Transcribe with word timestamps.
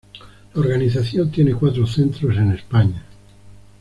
La 0.55 0.61
organización 0.61 1.29
tiene 1.29 1.53
cuatro 1.53 1.85
centros 1.85 2.35
en 2.35 2.53
España. 2.53 3.05